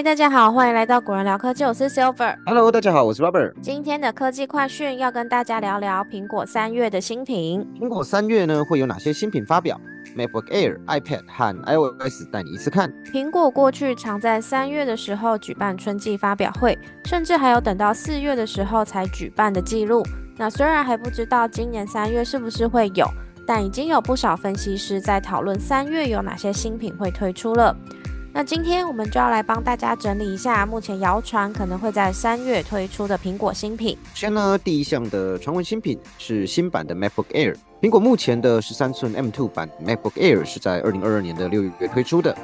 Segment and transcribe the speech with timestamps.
[0.00, 2.34] 嗨，大家好，欢迎来到古人聊科技，我是 Silver。
[2.46, 3.52] Hello，大家好，我是 Robert。
[3.60, 7.68] 今天的科技快讯要跟大家聊聊苹果三月的新品。
[7.78, 9.78] 苹果三月呢会有哪些新品发表
[10.16, 12.90] ？MacBook Air、iPad 和 iOS 带你一次看。
[13.12, 20.02] 苹果过去常在三月的时候举办春季发表会，甚至还有等到四月的时候才举办的记录。
[20.38, 23.06] 那虽然还不知道今年三月是不是会有，
[23.46, 27.76] 但已经有不少分析师在讨论三月有哪些新品会推出了。
[28.32, 33.98] 那今天我们就要来帮大家整理一下目前谣传可能会在三月推出的苹果新品。
[34.14, 37.56] 首先呢，第一项的传闻新品是新版的 MacBook Air。
[37.80, 42.36] 苹果目前的十三寸 M2 版 MacBook Air 是在二零二二年的六月推出的，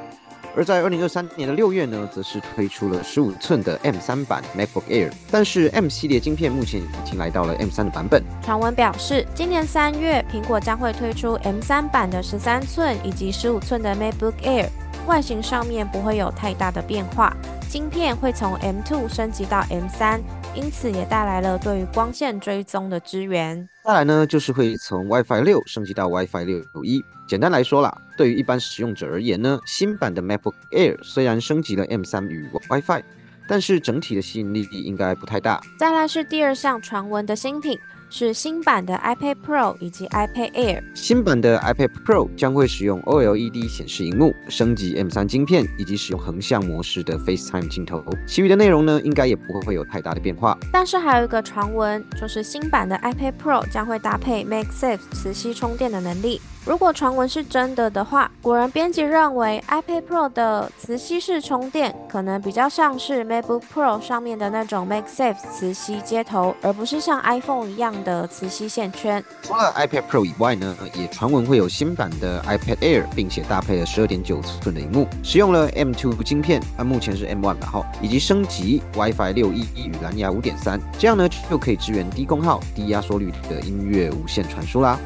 [0.57, 5.09] 而在二零二三年的六月呢，则是推出了十五寸的 M3 版 MacBook Air。
[5.31, 8.21] 但是 M 系列晶片目前已经来到了 M3 的版本。
[8.43, 14.67] 传闻表示，今年三月苹果将会推出 M3 版的十三寸以及十五寸的 MacBook Air。
[15.07, 17.33] 外形上面不会有太大的变化，
[17.69, 20.19] 晶片会从 M2 升级到 M3，
[20.53, 23.67] 因此也带来了对于光线追踪的支援。
[23.85, 27.01] 再来呢，就是会从 WiFi 六升级到 WiFi 六一。
[27.25, 33.01] 简单来说啦，对于一般使用者而言呢，新版的 MacBook Air 虽然升级了 M3 与 WiFi，
[33.47, 35.61] 但是整体的吸引力应该不太大。
[35.79, 37.79] 再来是第二项传闻的新品。
[38.09, 40.83] 是新版的 iPad Pro 以及 iPad Air。
[40.95, 48.03] 新版的 iPad Pro 将会使用 OLED 显示荧幕，升级 M3 晶片，以及使用横向模式的 FaceTime 镜头。
[48.25, 50.57] 其余的内容呢，应该也不会有太大的变化。
[50.71, 56.39] 但是还有一个传闻，就是新版的 iPad Pro 将会搭配 MagSafe 磁吸充电的能力。
[56.67, 69.23] 如果传闻是真的的话，果然编辑认为 iPad Pro 的磁吸式充电可能比较像是 MacBook Pro 上面的那种 MagSafe 磁吸接头，而不是像 iPhone 一样的磁吸线圈。
[69.41, 84.99] 除了 iPad Pro 以外呢，也传闻会有新版的 iPad Air，并且搭配了十二点九寸的荧幕，使用了 M2 芯片，啊目前是 M1 版号，以及升级 WiFi 六一与蓝牙五点三，这样呢就可以支援低功耗、低压缩率的音乐无线传输啦。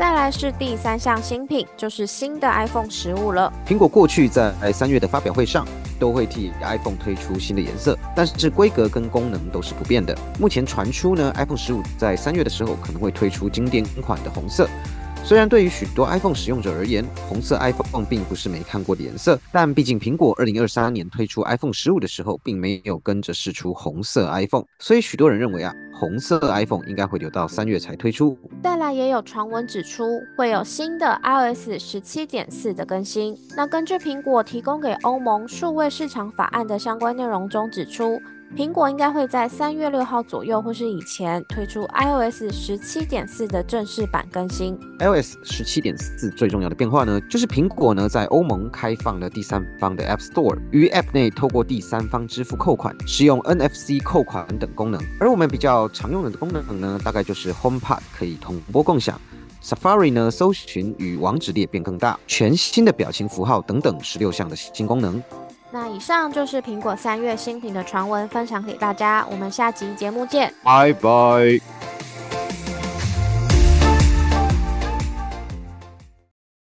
[0.00, 3.52] 再来是第三项新品，就是新的 iPhone 十五了。
[3.66, 5.68] 苹果过去在三月的发表会上
[5.98, 10.16] 都会替 iPhone 推出新的颜色，但是这规格跟功能都是不变的。
[10.38, 14.66] 目前传出呢，iPhone 十五在三月的时候可能会推出经典款的红色。
[15.22, 28.34] 虽然对于许多 iPhone 使用者而言，红色 iPhone 并不是没看过的颜色，但毕竟苹果2023年推出 iPhone 15的时候，并没有跟着试出红色 iPhone，所以许多人认为啊，红色 iPhone 应该会留到三月才推出。
[28.62, 33.36] 再来也有传闻指出，会有新的 iOS 十七点四的更新。
[33.54, 38.18] 那根据苹果提供给欧盟数位市场法案的相关内容中指出，
[38.56, 44.76] 苹果应该会在三月六号左右或是以前推出 iOS 十七点四的正式版更新。
[44.98, 55.00] iOS 十七点四最重要的变化呢，就是苹果呢在欧盟开放了第三方的 App Store，于 App 内透过第三方支付扣款，使用 NFC 扣款等功能。
[55.20, 59.18] 而我们比较常用的功能呢，大概就是 HomePod 可以同播共享。
[59.62, 65.22] Safari 呢，搜寻与网址列变更大，全新的表情符号等等十六项的新功能。
[65.72, 69.24] 那以上就是苹果三月新品的传闻，分享给大家。
[69.30, 71.79] 我们下集节目见，拜拜。